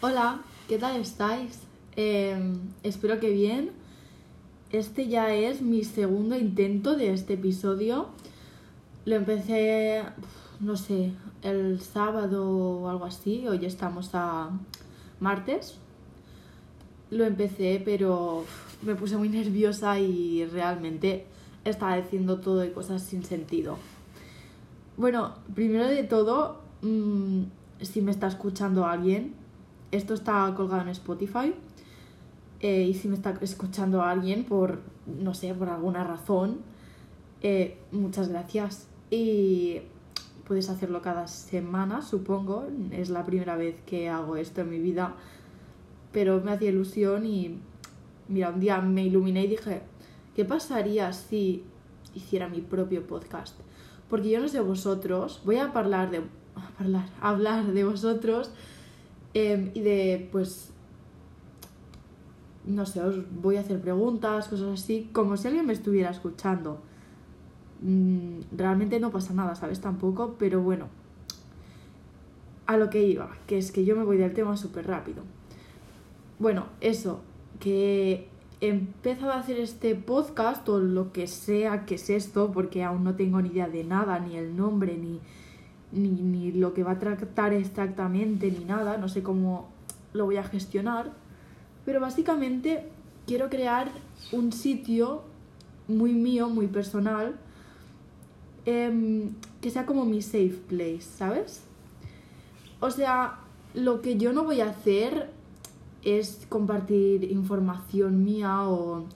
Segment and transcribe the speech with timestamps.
[0.00, 1.58] Hola, ¿qué tal estáis?
[1.96, 2.54] Eh,
[2.84, 3.72] espero que bien.
[4.70, 8.06] Este ya es mi segundo intento de este episodio.
[9.06, 10.04] Lo empecé,
[10.60, 13.48] no sé, el sábado o algo así.
[13.48, 14.50] Hoy estamos a
[15.18, 15.78] martes.
[17.10, 18.44] Lo empecé, pero
[18.82, 21.26] me puse muy nerviosa y realmente
[21.64, 23.78] estaba diciendo todo de cosas sin sentido.
[24.96, 27.42] Bueno, primero de todo, mmm,
[27.80, 29.34] si me está escuchando alguien,
[29.90, 31.54] esto está colgado en Spotify.
[32.60, 36.58] Eh, y si me está escuchando alguien por, no sé, por alguna razón,
[37.42, 38.88] eh, muchas gracias.
[39.10, 39.80] Y
[40.46, 42.66] puedes hacerlo cada semana, supongo.
[42.90, 45.14] Es la primera vez que hago esto en mi vida.
[46.12, 47.60] Pero me hacía ilusión y,
[48.28, 49.82] mira, un día me iluminé y dije,
[50.34, 51.62] ¿qué pasaría si
[52.14, 53.56] hiciera mi propio podcast?
[54.08, 56.22] Porque yo no sé vosotros, voy a hablar de,
[56.78, 58.50] hablar, hablar de vosotros
[59.34, 60.72] eh, y de, pues,
[62.64, 66.80] no sé, os voy a hacer preguntas, cosas así, como si alguien me estuviera escuchando.
[67.80, 69.80] Mm, realmente no pasa nada, ¿sabes?
[69.80, 70.88] Tampoco, pero bueno,
[72.66, 75.22] a lo que iba, que es que yo me voy del tema súper rápido.
[76.38, 77.20] Bueno, eso,
[77.60, 78.28] que
[78.60, 83.04] he empezado a hacer este podcast o lo que sea que es esto, porque aún
[83.04, 85.20] no tengo ni idea de nada, ni el nombre, ni,
[85.92, 89.68] ni, ni lo que va a tratar exactamente, ni nada, no sé cómo
[90.12, 91.12] lo voy a gestionar
[91.88, 92.84] pero básicamente
[93.26, 93.90] quiero crear
[94.30, 95.22] un sitio
[95.86, 97.34] muy mío, muy personal,
[98.66, 99.30] eh,
[99.62, 101.62] que sea como mi safe place, ¿sabes?
[102.80, 103.38] O sea,
[103.72, 105.30] lo que yo no voy a hacer
[106.04, 109.06] es compartir información mía o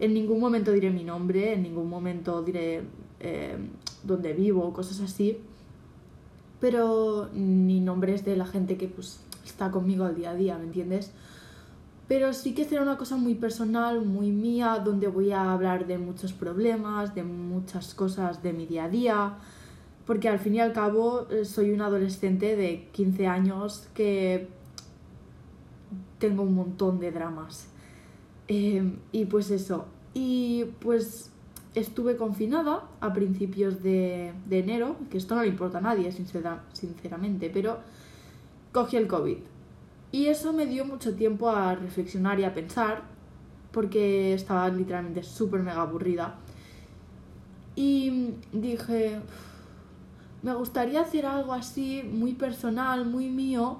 [0.00, 2.82] en ningún momento diré mi nombre, en ningún momento diré
[3.20, 3.56] eh,
[4.02, 5.38] dónde vivo, cosas así.
[6.60, 10.64] Pero ni nombres de la gente que pues está conmigo al día a día, ¿me
[10.64, 11.12] entiendes?
[12.10, 15.96] pero sí que será una cosa muy personal, muy mía, donde voy a hablar de
[15.96, 19.34] muchos problemas, de muchas cosas de mi día a día,
[20.06, 24.48] porque al fin y al cabo eh, soy una adolescente de 15 años que
[26.18, 27.68] tengo un montón de dramas.
[28.48, 31.30] Eh, y pues eso, y pues
[31.74, 37.50] estuve confinada a principios de, enero, que esto no le importa a nadie, sincera, sinceramente,
[37.52, 37.78] pero
[38.72, 39.38] cogí el COVID.
[40.12, 43.02] Y eso me dio mucho tiempo a reflexionar y a pensar,
[43.70, 46.36] porque estaba literalmente súper mega aburrida.
[47.76, 49.20] Y dije,
[50.42, 53.78] me gustaría hacer algo así, muy personal, muy mío.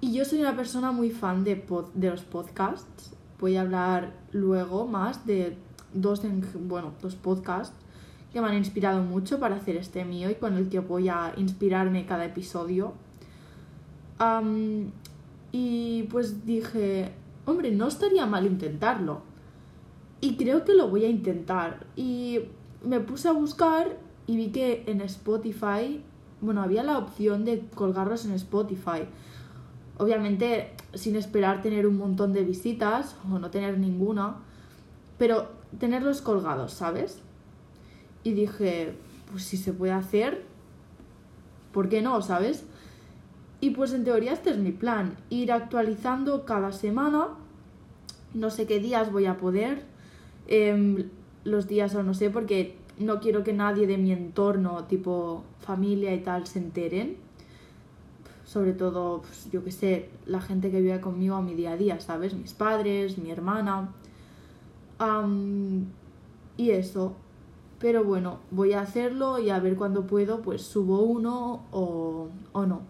[0.00, 3.12] Y yo soy una persona muy fan de, pod de los podcasts.
[3.40, 5.56] Voy a hablar luego más de
[5.94, 6.22] dos,
[6.54, 7.76] bueno, dos podcasts
[8.32, 11.34] que me han inspirado mucho para hacer este mío y con el que voy a
[11.36, 12.94] inspirarme cada episodio
[15.50, 17.12] y pues dije,
[17.44, 19.22] hombre, no estaría mal intentarlo.
[20.20, 21.86] Y creo que lo voy a intentar.
[21.96, 22.40] Y
[22.84, 26.00] me puse a buscar y vi que en Spotify,
[26.40, 29.02] bueno, había la opción de colgarlos en Spotify.
[29.98, 34.36] Obviamente sin esperar tener un montón de visitas o no tener ninguna,
[35.18, 35.48] pero
[35.78, 37.20] tenerlos colgados, ¿sabes?
[38.24, 38.94] Y dije,
[39.30, 40.42] pues si se puede hacer,
[41.72, 42.64] ¿por qué no, sabes?
[43.60, 47.28] Y pues en teoría este es mi plan, ir actualizando cada semana,
[48.34, 49.84] no sé qué días voy a poder,
[50.48, 51.08] eh,
[51.44, 56.14] los días o no sé, porque no quiero que nadie de mi entorno, tipo familia
[56.14, 57.16] y tal, se enteren.
[58.44, 61.76] Sobre todo, pues, yo que sé, la gente que vive conmigo a mi día a
[61.76, 62.34] día, ¿sabes?
[62.34, 63.90] Mis padres, mi hermana.
[66.56, 67.14] Y eso.
[67.78, 72.66] Pero bueno, voy a hacerlo y a ver cuando puedo, pues subo uno o, o
[72.66, 72.82] no.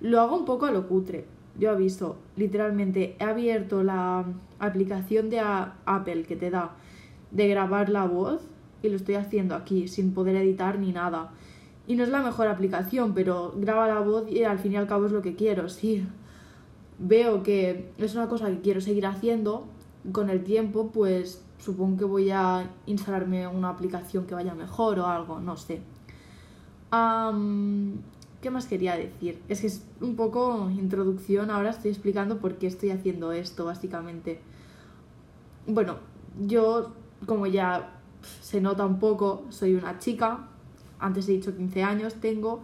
[0.00, 1.26] Lo hago un poco a lo cutre.
[1.58, 4.24] Yo aviso, literalmente he abierto la
[4.58, 6.76] aplicación de Apple que te da
[7.30, 8.40] de grabar la voz
[8.82, 11.32] y lo estoy haciendo aquí sin poder editar ni nada.
[11.86, 14.86] Y no es la mejor aplicación, pero graba la voz y al fin y al
[14.86, 15.68] cabo es lo que quiero.
[15.68, 16.06] Si
[16.98, 19.66] veo que es una cosa que quiero seguir haciendo
[20.12, 25.06] con el tiempo, pues supongo que voy a instalarme una aplicación que vaya mejor o
[25.06, 25.82] algo, no sé.
[28.40, 29.42] ¿Qué más quería decir?
[29.48, 34.40] Es que es un poco introducción, ahora estoy explicando por qué estoy haciendo esto, básicamente.
[35.66, 35.98] Bueno,
[36.40, 36.92] yo,
[37.26, 38.00] como ya
[38.40, 40.48] se nota un poco, soy una chica,
[40.98, 42.62] antes he dicho 15 años tengo,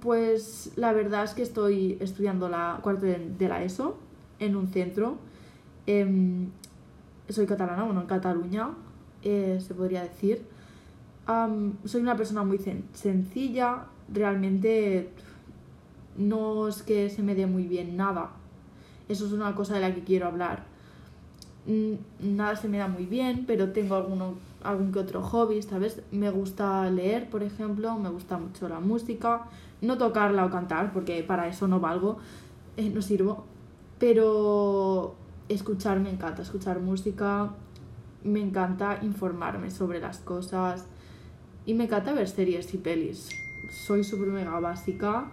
[0.00, 3.96] pues la verdad es que estoy estudiando la cuarto de, de la ESO
[4.40, 5.18] en un centro.
[5.88, 6.46] Eh,
[7.28, 8.70] soy catalana, bueno, en Cataluña,
[9.22, 10.46] eh, se podría decir
[11.84, 12.58] soy una persona muy
[12.92, 15.10] sencilla, realmente
[16.16, 18.30] no es que se me dé muy bien nada.
[19.08, 20.64] Eso es una cosa de la que quiero hablar.
[21.66, 26.00] Mm, nada se me da muy bien, pero tengo alguno, algún que otro hobby, ¿sabes?
[26.12, 29.44] Me gusta leer, por ejemplo, me gusta mucho la música,
[29.82, 32.18] no tocarla o cantar, porque para eso no valgo,
[32.78, 33.44] eh, no sirvo,
[33.98, 35.14] pero
[35.48, 37.50] escuchar me encanta, escuchar música,
[38.24, 40.84] me encanta informarme sobre las cosas
[41.66, 43.28] y me encanta ver series y pelis.
[43.86, 45.30] Soy súper mega básica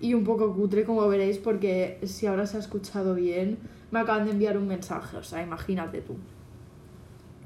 [0.00, 3.58] y un poco cutre, como veréis, porque si ahora se ha escuchado bien,
[3.90, 6.16] me acaban de enviar un mensaje, o sea, imagínate tú.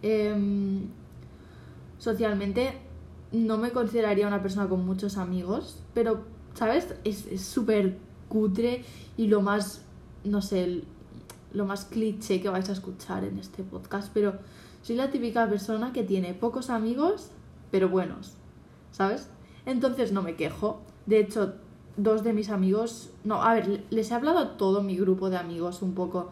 [0.02, 0.82] Em,
[1.99, 2.75] socialmente
[3.32, 6.22] no me consideraría una persona con muchos amigos, pero,
[6.55, 6.94] ¿sabes?
[7.05, 7.96] Es súper
[8.28, 8.84] cutre
[9.16, 9.82] y lo más,
[10.25, 10.82] no sé,
[11.54, 14.34] lo más cliché que vais a escuchar en este podcast, pero
[14.82, 17.30] soy la típica persona que tiene pocos amigos,
[17.70, 18.34] pero buenos,
[18.90, 19.30] ¿sabes?
[19.64, 20.80] Entonces no me quejo.
[21.06, 21.54] De hecho,
[21.96, 25.36] dos de mis amigos, no, a ver, les he hablado a todo mi grupo de
[25.36, 26.30] amigos un poco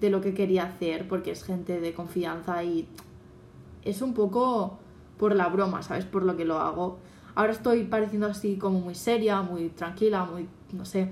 [0.00, 2.88] de lo que quería hacer, porque es gente de confianza y
[3.84, 4.78] es un poco
[5.18, 6.04] por la broma, ¿sabes?
[6.04, 6.98] Por lo que lo hago.
[7.34, 11.10] Ahora estoy pareciendo así como muy seria, muy tranquila, muy, no sé,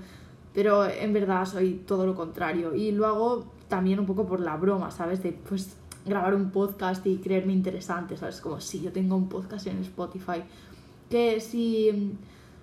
[0.55, 4.55] pero en verdad soy todo lo contrario y lo hago también un poco por la
[4.55, 5.21] broma, ¿sabes?
[5.21, 5.75] De pues
[6.05, 8.39] grabar un podcast y creerme interesante, ¿sabes?
[8.39, 10.43] Como si yo tengo un podcast en Spotify,
[11.09, 12.15] que si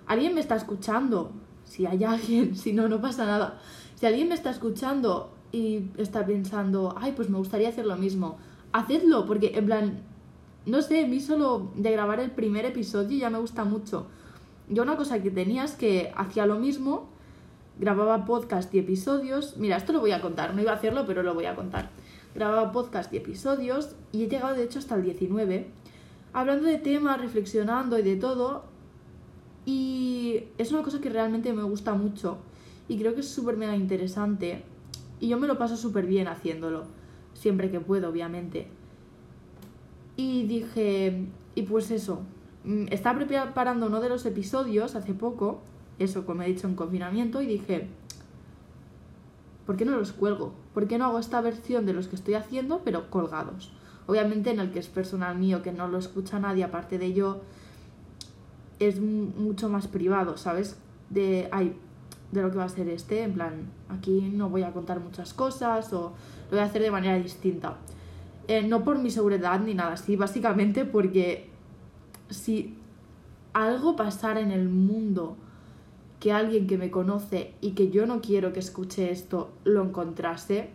[0.07, 1.31] alguien me está escuchando,
[1.65, 3.59] si hay alguien, si no, no pasa nada.
[3.95, 8.37] Si alguien me está escuchando y está pensando, ay, pues me gustaría hacer lo mismo,
[8.71, 9.99] hacedlo, porque en plan,
[10.65, 14.07] no sé, a mí solo de grabar el primer episodio ya me gusta mucho.
[14.67, 17.12] Yo una cosa que tenía es que hacía lo mismo,
[17.79, 21.23] grababa podcast y episodios, mira, esto lo voy a contar, no iba a hacerlo, pero
[21.23, 21.89] lo voy a contar.
[22.35, 25.67] Grababa podcast y episodios y he llegado de hecho hasta el 19,
[26.33, 28.65] hablando de temas, reflexionando y de todo,
[29.65, 32.37] y es una cosa que realmente me gusta mucho
[32.87, 34.63] y creo que es súper mega interesante
[35.19, 36.83] y yo me lo paso súper bien haciéndolo,
[37.33, 38.67] siempre que puedo, obviamente.
[40.17, 42.21] Y dije, y pues eso,
[42.65, 45.61] mm, estaba preparando uno de los episodios hace poco,
[45.99, 47.87] eso como he dicho en confinamiento, y dije,
[49.65, 50.53] ¿por qué no los cuelgo?
[50.73, 53.71] ¿Por qué no hago esta versión de los que estoy haciendo, pero colgados?
[54.07, 57.41] Obviamente en el que es personal mío, que no lo escucha nadie aparte de yo,
[58.79, 60.77] es mucho más privado, ¿sabes?
[61.09, 61.75] De, ay,
[62.31, 63.53] de lo que va a ser este, en plan,
[63.89, 66.13] aquí no voy a contar muchas cosas o
[66.49, 67.77] lo voy a hacer de manera distinta.
[68.47, 71.49] Eh, no por mi seguridad ni nada así, básicamente porque
[72.29, 72.75] si
[73.53, 75.37] algo pasara en el mundo
[76.23, 80.69] que alguien que me conoce y que yo no quiero que escuche esto lo encontrase,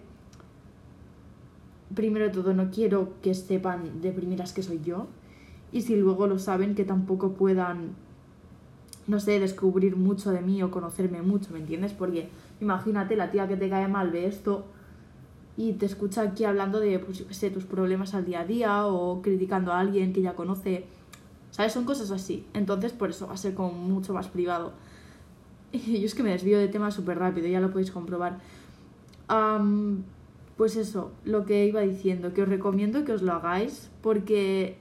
[1.95, 5.07] primero de todo no quiero que sepan de primeras que soy yo
[5.73, 7.93] y si luego lo saben que tampoco puedan,
[9.07, 11.95] no sé, descubrir mucho de mí o conocerme mucho, ¿me entiendes?
[11.95, 12.29] Porque
[12.61, 14.67] imagínate la tía que te cae mal ve esto
[15.57, 19.23] y te escucha aquí hablando de, pues sé, tus problemas al día a día o
[19.23, 20.85] criticando a alguien que ya conoce,
[21.53, 21.73] ¿sabes?
[21.73, 22.45] Son cosas así.
[22.53, 24.75] Entonces por eso va a ser como mucho más privado.
[25.73, 28.39] Yo es que me desvío de tema súper rápido, ya lo podéis comprobar.
[30.57, 34.77] pues eso, lo que iba diciendo, que os recomiendo que os lo hagáis porque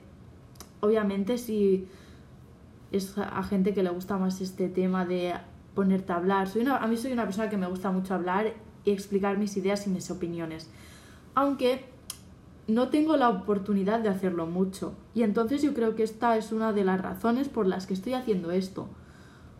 [0.80, 1.86] obviamente si
[2.90, 5.34] es a gente que le gusta más este tema de
[5.74, 8.54] ponerte a hablar, soy una, a mí soy una persona que me gusta mucho hablar
[8.84, 10.70] y explicar mis ideas y mis opiniones,
[11.34, 11.84] aunque
[12.66, 16.72] no tengo la oportunidad de hacerlo mucho y entonces yo creo que esta es una
[16.72, 18.88] de las razones por las que estoy haciendo esto,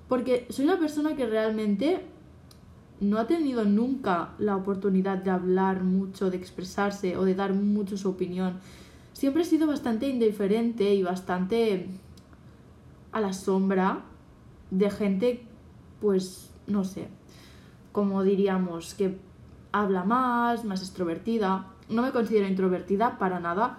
[0.08, 2.00] porque soy una persona que realmente
[3.00, 7.96] no ha tenido nunca la oportunidad de hablar mucho, de expresarse o de dar mucho
[7.96, 8.60] su opinión
[9.18, 11.88] siempre he sido bastante indiferente y bastante
[13.10, 14.04] a la sombra
[14.70, 15.42] de gente,
[16.00, 17.08] pues, no sé,
[17.90, 19.18] como diríamos, que
[19.72, 21.66] habla más, más extrovertida.
[21.88, 23.78] No me considero introvertida para nada,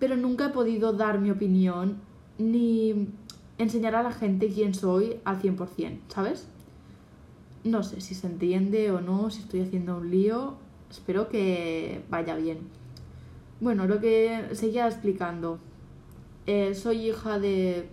[0.00, 1.98] pero nunca he podido dar mi opinión
[2.38, 3.06] ni
[3.62, 6.46] enseñar a la gente quién soy al 100%, ¿sabes?
[7.64, 10.54] No sé si se entiende o no, si estoy haciendo un lío.
[10.90, 12.58] Espero que vaya bien.
[13.60, 15.58] Bueno, lo que seguía explicando.
[16.46, 17.88] Eh, soy hija de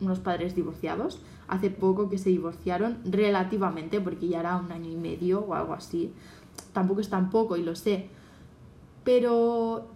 [0.00, 1.22] unos padres divorciados.
[1.48, 5.72] Hace poco que se divorciaron, relativamente, porque ya era un año y medio o algo
[5.72, 6.12] así.
[6.74, 8.08] Tampoco es tan poco y lo sé.
[9.02, 9.88] Pero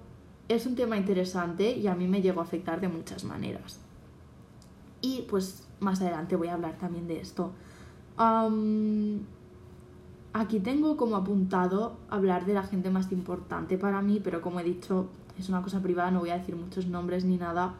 [0.48, 3.81] es un tema interesante y a mí me llegó a afectar de muchas maneras.
[5.02, 7.52] Y pues más adelante voy a hablar también de esto.
[10.32, 14.64] Aquí tengo como apuntado hablar de la gente más importante para mí, pero como he
[14.64, 17.74] dicho, es una cosa privada, no voy a decir muchos nombres ni nada.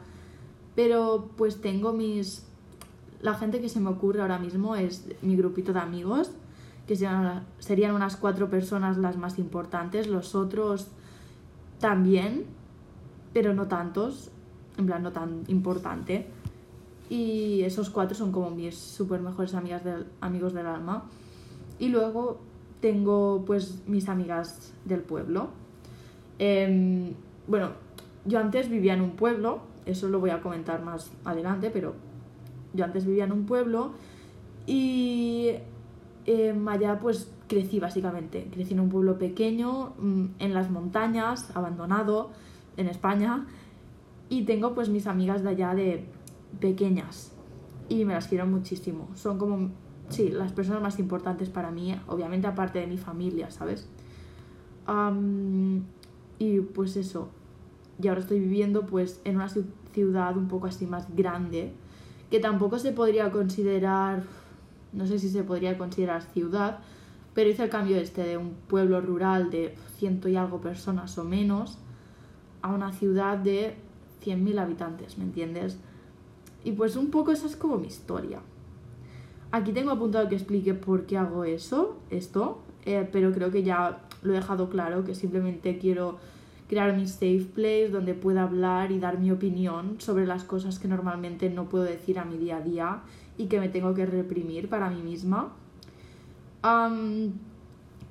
[0.74, 2.44] Pero pues tengo mis
[3.22, 6.32] la gente que se me ocurre ahora mismo es mi grupito de amigos,
[6.86, 10.88] que serían, unas cuatro personas las más importantes, los otros
[11.78, 12.44] también,
[13.32, 14.30] pero no tantos,
[14.76, 16.26] en plan no tan importante.
[17.12, 19.82] Y esos cuatro son como mis super mejores amigas
[20.22, 21.10] amigos del alma.
[21.78, 22.40] Y luego
[22.80, 25.50] tengo pues mis amigas del pueblo.
[26.38, 27.12] Em,
[27.46, 27.72] bueno,
[28.24, 31.92] yo antes vivía en un pueblo, eso lo voy a comentar más adelante, pero
[32.72, 33.92] yo antes vivía en un pueblo
[34.66, 35.50] y
[36.24, 38.48] em, allá pues crecí básicamente.
[38.50, 42.30] Crecí en un pueblo pequeño, mm, en las montañas, abandonado,
[42.78, 43.44] en España.
[44.30, 46.06] Y tengo pues mis amigas de allá de
[46.60, 47.32] pequeñas.
[47.88, 49.08] Y me las quiero muchísimo.
[49.14, 49.70] Son como,
[50.08, 53.88] sí, las personas más importantes para mí, obviamente aparte de mi familia, ¿sabes?
[56.38, 57.28] y pues eso.
[58.02, 59.48] Y ahora estoy viviendo pues en una
[59.92, 61.72] ciudad un poco así más grande
[62.32, 64.22] que tampoco se podría considerar,
[64.94, 66.78] no sé si se podría considerar ciudad,
[67.34, 71.24] pero hice el cambio este de un pueblo rural de ciento y algo personas o
[71.24, 71.78] menos
[72.62, 73.76] a una ciudad de
[74.24, 75.78] 100.000 habitantes, ¿me entiendes?
[76.64, 78.40] Y pues un poco esa es como mi historia.
[79.50, 84.00] Aquí tengo apuntado que explique por qué hago eso, esto, eh, pero creo que ya
[84.22, 86.18] lo he dejado claro, que simplemente quiero
[86.68, 90.88] crear mi safe place donde pueda hablar y dar mi opinión sobre las cosas que
[90.88, 93.02] normalmente no puedo decir a mi día a día
[93.36, 95.52] y que me tengo que reprimir para mí misma.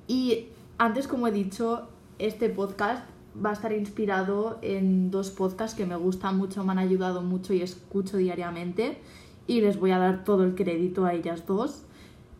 [0.06, 0.46] y
[0.78, 5.96] antes, como he dicho, este podcast va a estar inspirado en dos podcasts que me
[5.96, 8.98] gustan mucho, me han ayudado mucho y escucho diariamente
[9.46, 11.82] y les voy a dar todo el crédito a ellas dos.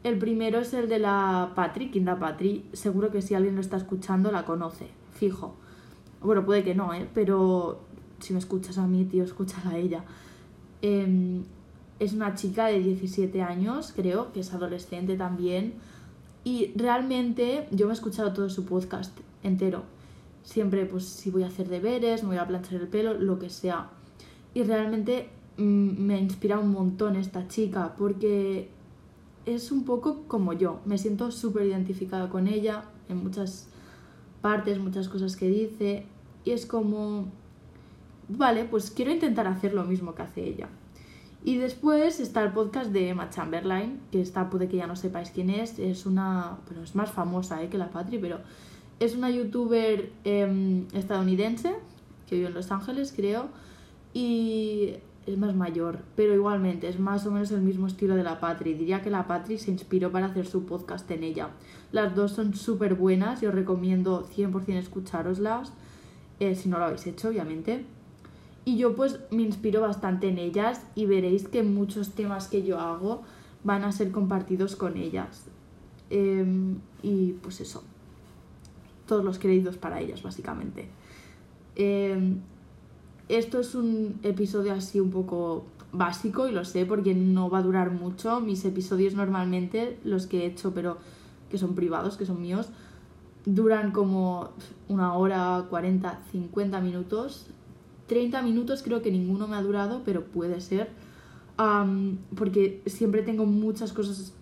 [0.04, 2.66] El primero es el de la Patri, Kinda Patri.
[2.72, 5.54] Seguro que si alguien lo está escuchando la conoce, fijo.
[6.20, 7.08] Bueno, puede que no, ¿eh?
[7.14, 7.80] Pero
[8.18, 10.04] si me escuchas a mí, tío, escúchala a ella.
[10.80, 11.44] Em,
[12.00, 15.74] es una chica de 17 años, creo, que es adolescente también.
[16.44, 19.84] Y realmente yo me he escuchado todo su podcast entero.
[20.42, 23.50] Siempre, pues, si voy a hacer deberes, me voy a planchar el pelo, lo que
[23.50, 23.90] sea.
[24.54, 28.68] Y realmente mm, me inspira un montón esta chica, porque
[29.46, 30.80] es un poco como yo.
[30.84, 33.68] Me siento súper identificada con ella en muchas
[34.40, 36.06] partes, muchas cosas que dice.
[36.44, 37.26] Y es como,
[38.28, 40.68] vale, pues quiero intentar hacer lo mismo que hace ella.
[41.44, 45.30] Y después está el podcast de Emma Chamberlain, que está, puede que ya no sepáis
[45.30, 47.68] quién es, es una, pero es más famosa ¿eh?
[47.68, 48.38] que la Patri, pero
[49.04, 51.74] es una youtuber em, estadounidense
[52.28, 53.48] que vive en Los Ángeles, creo,
[54.14, 54.94] y
[55.26, 58.74] es más mayor, pero igualmente es más o menos el mismo estilo de la Patri.
[58.74, 61.50] Diría que la Patri se inspiró para hacer su podcast en ella.
[61.90, 65.72] Las dos son súper buenas y os recomiendo 100% escucharoslas,
[66.38, 67.84] eh, si no lo habéis hecho, obviamente.
[68.64, 72.78] Y yo pues me inspiro bastante en ellas y veréis que muchos temas que yo
[72.78, 73.22] hago
[73.64, 75.46] van a ser compartidos con ellas.
[76.08, 77.82] Em, y pues eso,
[79.06, 80.88] todos los créditos para ellas, básicamente.
[81.76, 82.40] Em,
[83.28, 87.62] esto es un episodio así un poco básico y lo sé porque no va a
[87.62, 88.40] durar mucho.
[88.40, 90.98] Mis episodios normalmente, los que he hecho pero
[91.50, 92.68] que son privados, que son míos,
[93.44, 94.50] duran como
[94.88, 97.46] una hora, 40, 50 minutos.
[98.06, 100.90] 30 minutos creo que ninguno me ha durado, pero puede ser.
[102.34, 104.34] porque siempre tengo muchas cosas,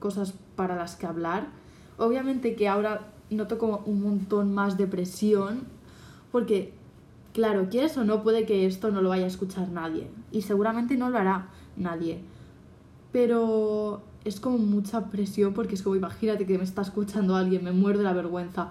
[0.00, 1.48] cosas para las que hablar.
[1.98, 5.62] Obviamente que ahora noto como un montón más de presión,
[6.32, 6.72] porque
[7.34, 10.06] Claro, quieres o no, puede que esto no lo vaya a escuchar nadie.
[10.30, 12.20] Y seguramente no lo hará nadie.
[13.10, 17.72] Pero es como mucha presión porque es como, imagínate que me está escuchando alguien, me
[17.72, 18.70] muerde la vergüenza.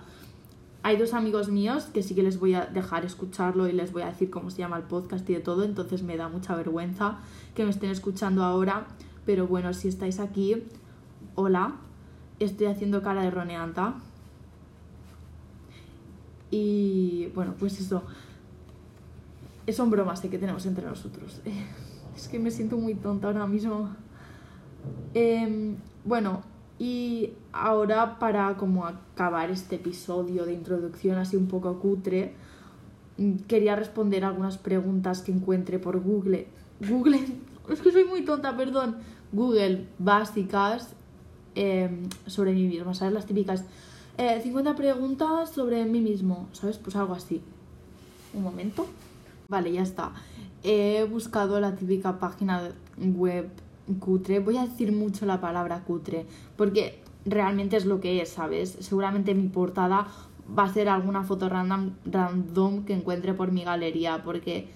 [0.82, 4.04] Hay dos amigos míos que sí que les voy a dejar escucharlo y les voy
[4.04, 7.18] a decir cómo se llama el podcast y de todo, entonces me da mucha vergüenza
[7.56, 8.88] que me estén escuchando ahora.
[9.26, 10.64] Pero bueno, si estáis aquí,
[11.36, 11.76] hola,
[12.40, 13.96] estoy haciendo cara de roneanta.
[16.54, 18.04] Y bueno, pues eso
[19.72, 21.42] son bromas que tenemos entre nosotros.
[22.16, 23.90] Es que me siento muy tonta ahora mismo.
[25.16, 26.44] Em, bueno,
[26.78, 32.34] y ahora para como acabar este episodio de introducción así un poco cutre,
[33.18, 36.46] mm, quería responder algunas preguntas que encuentre por Google.
[36.88, 37.26] Google,
[37.68, 38.98] es que soy muy tonta, perdón.
[39.32, 40.94] Google básicas
[41.56, 43.16] em, sobre misma, ¿sabes?
[43.16, 43.66] Las típicas
[44.18, 46.78] 50 eh, preguntas sobre mí mismo, ¿sabes?
[46.78, 47.42] Pues algo así.
[48.34, 48.86] Un momento.
[49.50, 50.12] Vale, ya está.
[50.64, 53.50] He buscado la típica página web
[54.00, 54.40] cutre.
[54.40, 58.78] Voy a decir mucho la palabra cutre, porque realmente es lo que es, ¿sabes?
[58.80, 60.08] Seguramente mi portada
[60.58, 64.68] va a ser alguna foto random, random que encuentre por mi galería, porque...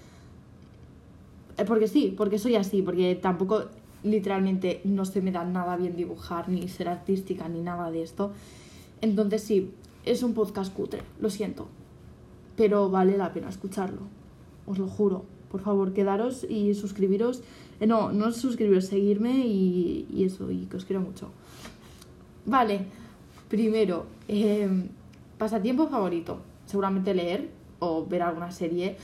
[1.56, 3.64] Eh, porque sí, porque soy así, porque tampoco
[4.02, 8.32] literalmente no se me da nada bien dibujar, ni ser artística, ni nada de esto.
[9.00, 9.70] Entonces sí,
[10.04, 11.68] es un podcast cutre, lo siento.
[12.56, 14.02] Pero vale la pena escucharlo,
[14.66, 15.24] os lo juro.
[15.50, 17.42] Por favor, quedaros y suscribiros.
[17.80, 21.30] Eh, no, no suscribiros, seguirme y, y, eso, y que os quiero mucho.
[22.44, 22.80] Vale,
[23.48, 24.88] primero, em,
[25.38, 26.40] pasatiempo favorito.
[26.66, 28.96] Seguramente leer o ver alguna serie.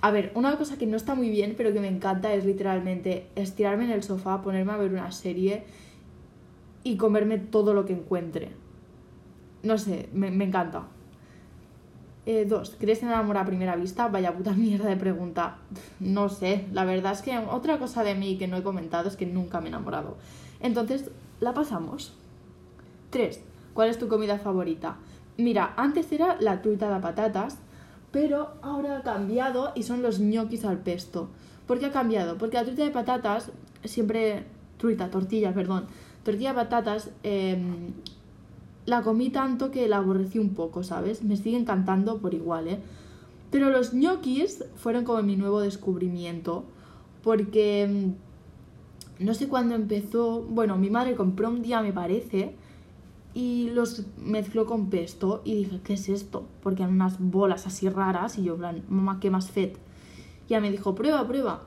[0.00, 3.26] A ver, una cosa que no está muy bien, pero que me encanta es literalmente
[3.34, 5.64] estirarme en el sofá, ponerme a ver una serie
[6.84, 8.50] y comerme todo lo que encuentre.
[9.68, 10.84] No sé, me, encanta.
[12.24, 14.08] Eh, dos, ¿crees en el amor a primera vista?
[14.08, 15.58] Vaya puta mierda de pregunta.
[16.00, 19.16] No sé, la verdad es que otra cosa de mí que no he comentado es
[19.16, 20.16] que nunca me he enamorado.
[20.60, 21.10] Entonces,
[21.40, 22.14] la pasamos.
[23.10, 23.42] Tres,
[23.74, 24.96] ¿cuál es tu comida favorita?
[25.36, 27.58] Mira, antes era la truita de patatas,
[28.10, 31.28] pero ahora ha cambiado y son los ñoquis al pesto.
[31.66, 32.38] ¿Por qué ha cambiado?
[32.38, 33.52] Porque la truita de patatas,
[33.84, 34.44] siempre,
[34.78, 35.88] truita, tortilla, perdón,
[36.24, 37.92] tortilla de patatas, em,
[38.88, 41.22] la comí tanto que la aborrecí un poco, ¿sabes?
[41.22, 42.78] Me sigue encantando por igual, ¿eh?
[43.50, 46.64] Pero los ñoquis fueron como mi nuevo descubrimiento,
[47.22, 48.14] porque em,
[49.18, 52.54] no sé cuándo empezó, bueno, mi madre compró un día, me parece,
[53.34, 56.46] y los mezcló con pesto y dije, ¿qué es esto?
[56.62, 59.76] Porque eran unas bolas así raras y yo, en plan, mamá, ¿qué más fet?
[60.46, 61.62] Y ya me dijo, prueba, prueba.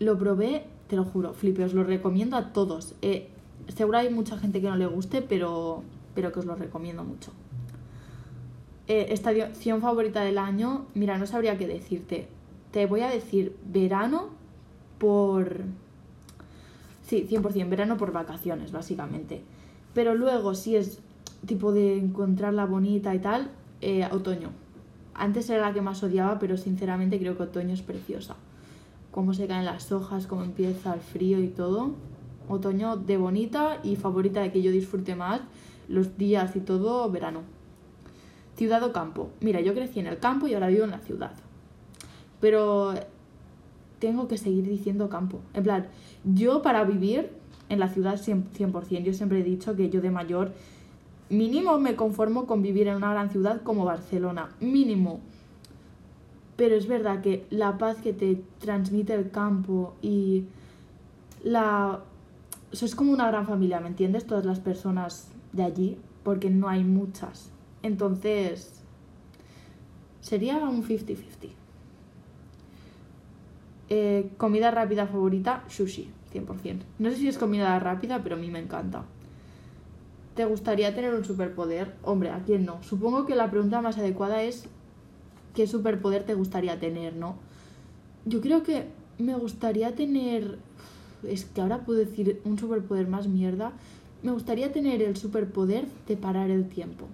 [0.00, 2.96] Lo probé, te lo juro, flipe, os lo recomiendo a todos.
[3.02, 3.28] Eh,
[3.68, 5.84] seguro hay mucha gente que no le guste, pero,
[6.18, 7.30] pero que os lo recomiendo mucho.
[8.88, 12.26] Eh, estación favorita del año, mira, no sabría qué decirte.
[12.72, 14.30] Te voy a decir verano
[14.98, 15.60] por...
[17.06, 19.42] Sí, 100%, verano por vacaciones, básicamente.
[19.94, 20.98] Pero luego, si es
[21.46, 24.50] tipo de encontrarla bonita y tal, eh, otoño.
[25.14, 28.34] Antes era la que más odiaba, pero sinceramente creo que otoño es preciosa.
[29.12, 31.92] Cómo se caen las hojas, cómo empieza el frío y todo.
[32.48, 35.42] Otoño de bonita y favorita de que yo disfrute más
[35.88, 37.42] los días y todo, verano.
[38.56, 39.30] Ciudad o campo.
[39.40, 41.32] Mira, yo crecí en el campo y ahora vivo en la ciudad.
[42.40, 42.94] Pero
[43.98, 45.40] tengo que seguir diciendo campo.
[45.54, 45.86] En plan,
[46.24, 47.30] yo para vivir
[47.68, 49.02] en la ciudad 100%.
[49.02, 50.52] Yo siempre he dicho que yo de mayor
[51.28, 55.20] mínimo me conformo con vivir en una gran ciudad como Barcelona, mínimo.
[56.56, 60.44] Pero es verdad que la paz que te transmite el campo y
[61.44, 62.00] la...
[62.72, 64.26] Eso es como una gran familia, ¿me entiendes?
[64.26, 67.50] Todas las personas de allí, porque no hay muchas.
[67.82, 68.82] Entonces,
[70.20, 71.50] sería un 50-50.
[73.90, 76.10] Eh, comida rápida favorita, sushi.
[76.32, 76.80] 100%.
[76.98, 79.04] No sé si es comida rápida, pero a mí me encanta.
[80.34, 81.94] ¿Te gustaría tener un superpoder?
[82.02, 82.82] Hombre, ¿a quién no?
[82.82, 84.68] Supongo que la pregunta más adecuada es
[85.54, 87.36] ¿qué superpoder te gustaría tener, no?
[88.24, 88.86] Yo creo que
[89.18, 90.58] me gustaría tener...
[91.24, 93.72] Es que ahora puedo decir un superpoder más mierda.
[94.22, 97.06] Me gustaría tener el superpoder de parar el tiempo.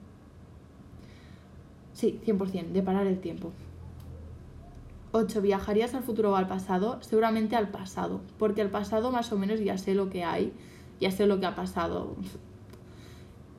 [1.92, 3.52] Sí, 100%, de parar el tiempo.
[5.12, 5.42] 8.
[5.42, 6.98] ¿Viajarías al futuro o al pasado?
[7.00, 10.52] Seguramente al pasado, porque al pasado más o menos ya sé lo que hay,
[11.00, 12.16] ya sé lo que ha pasado.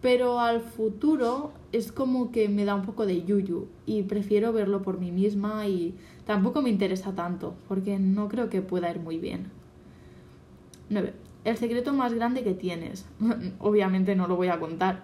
[0.02, 4.82] Pero al futuro es como que me da un poco de yuyu y prefiero verlo
[4.82, 9.18] por mí misma y tampoco me interesa tanto, porque no creo que pueda ir muy
[9.18, 9.50] bien.
[10.90, 11.25] 9.
[11.46, 13.06] El secreto más grande que tienes.
[13.60, 15.04] Obviamente no lo voy a contar.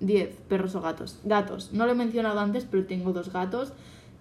[0.00, 0.34] 10.
[0.48, 1.20] Perros o gatos.
[1.22, 1.72] Gatos.
[1.72, 3.72] No lo he mencionado antes, pero tengo dos gatos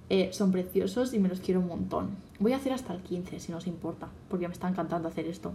[0.10, 2.10] eh, son preciosos y me los quiero un montón.
[2.40, 5.28] Voy a hacer hasta el 15, si no os importa, porque me está encantando hacer
[5.28, 5.54] esto.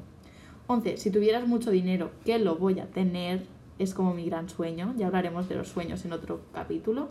[0.68, 0.96] 11.
[0.96, 3.46] Si tuvieras mucho dinero, que lo voy a tener,
[3.80, 7.08] es como mi gran sueño, ya hablaremos de los sueños en otro capítulo.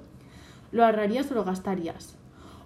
[0.72, 2.16] ¿Lo ahorrarías o lo gastarías?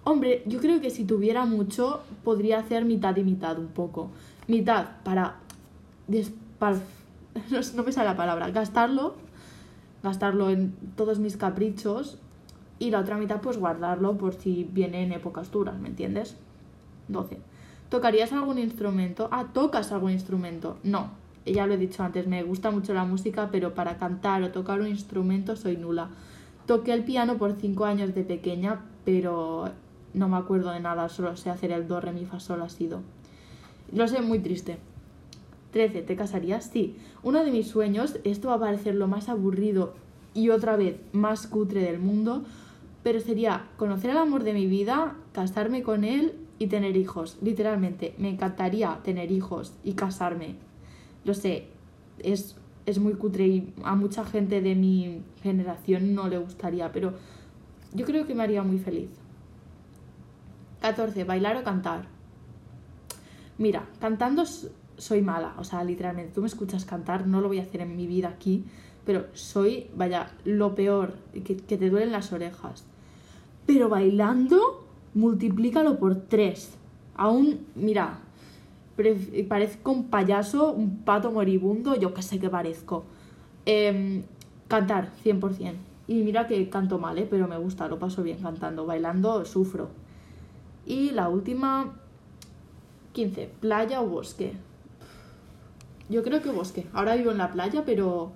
[0.04, 4.10] Hombre, yo creo que si tuviera mucho, podría hacer mitad y mitad un poco.
[4.46, 5.40] Mitad para...
[7.74, 8.50] no me sale la palabra.
[8.50, 9.14] Gastarlo,
[10.02, 12.18] gastarlo en todos mis caprichos
[12.78, 16.36] y la otra mitad pues guardarlo por si viene en épocas duras, ¿me entiendes?
[17.08, 17.38] 12.
[17.88, 19.28] ¿Tocarías algún instrumento?
[19.32, 20.78] Ah, ¿tocas algún instrumento?
[20.82, 21.10] No,
[21.46, 24.80] ya lo he dicho antes, me gusta mucho la música, pero para cantar o tocar
[24.80, 26.08] un instrumento soy nula.
[26.66, 29.70] Toqué el piano por 5 años de pequeña, pero
[30.12, 32.68] no me acuerdo de nada, solo sé hacer el do, re, mi, fa, sol, ha
[32.68, 33.00] sido.
[33.92, 34.78] Lo sé, muy triste.
[35.70, 36.02] 13.
[36.02, 36.70] ¿Te casarías?
[36.72, 36.96] Sí.
[37.22, 39.94] Uno de mis sueños, esto va a parecer lo más aburrido
[40.34, 42.44] y otra vez más cutre del mundo,
[43.02, 47.38] pero sería conocer el amor de mi vida, casarme con él y tener hijos.
[47.42, 50.56] Literalmente, me encantaría tener hijos y casarme.
[51.24, 51.68] Lo sé,
[52.18, 57.14] es, es muy cutre y a mucha gente de mi generación no le gustaría, pero
[57.94, 59.10] yo creo que me haría muy feliz.
[60.80, 61.24] 14.
[61.24, 62.06] Bailar o cantar.
[63.58, 64.44] Mira, cantando
[64.98, 67.96] soy mala, o sea, literalmente, tú me escuchas cantar, no lo voy a hacer en
[67.96, 68.64] mi vida aquí,
[69.06, 72.84] pero soy, vaya, lo peor, que, te duelen las orejas.
[73.64, 74.84] Pero bailando,
[75.14, 76.74] multiplícalo por tres.
[77.14, 78.18] Aún, mira,
[79.48, 83.04] parezco un payaso, un pato moribundo, yo qué sé qué parezco.
[83.64, 84.24] Em,
[84.68, 85.74] cantar, 100%.
[86.06, 87.26] Y mira que canto mal, ¿eh?
[87.28, 88.86] pero me gusta, lo paso bien cantando.
[88.86, 89.88] Bailando, sufro.
[90.86, 91.94] Y la última,
[93.12, 93.50] 15.
[93.60, 94.52] ¿Playa o bosque?
[96.08, 96.86] Yo creo que bosque.
[96.92, 98.32] Ahora vivo en la playa, pero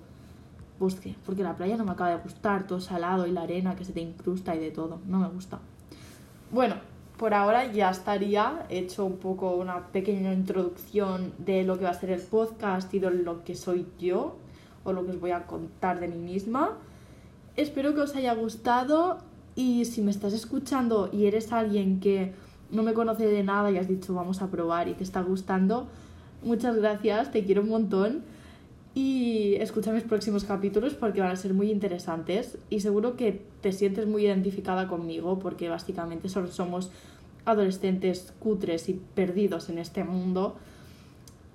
[0.78, 1.14] bosque.
[1.24, 2.66] Porque la playa no me acaba de gustar.
[2.66, 5.00] Todo salado y la arena que se te incrusta y de todo.
[5.06, 5.58] No me gusta.
[6.50, 6.76] Bueno,
[7.16, 11.94] por ahora ya estaría hecho un poco una pequeña introducción de lo que va a
[11.94, 14.37] ser el podcast y de lo que soy yo
[14.85, 16.70] o lo que os voy a contar de mí misma.
[17.56, 19.18] Espero que os haya gustado
[19.54, 22.32] y si me estás escuchando y eres alguien que
[22.70, 25.87] no me conoce de nada y has dicho vamos a probar y te está gustando,
[26.44, 28.22] muchas gracias, te quiero un montón
[28.94, 33.72] y escucha mis próximos capítulos porque van a ser muy interesantes y seguro que te
[33.72, 36.90] sientes muy identificada conmigo porque básicamente solo somos
[37.44, 40.57] adolescentes cutres y perdidos en este mundo.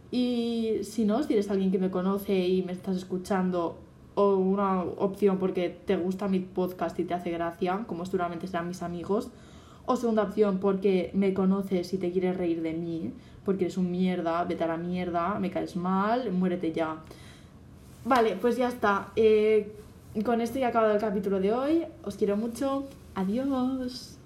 [0.09, 3.77] Y si no, si eres alguien que me conoce y me estás escuchando
[4.15, 8.67] o una opción porque te gusta mi podcast y te hace gracia, como seguramente serán
[8.67, 9.29] mis amigos,
[9.87, 13.11] o segunda opción porque me conoces y te quieres reír de mí,
[13.43, 16.97] porque eres un mierda, vete a la mierda, me caes mal, muérete ya.
[18.05, 19.07] Vale, pues ya está.
[19.15, 19.71] Eh,
[20.23, 21.85] con esto ya acabado el capítulo de hoy.
[22.03, 22.85] Os quiero mucho.
[23.15, 24.16] Adiós.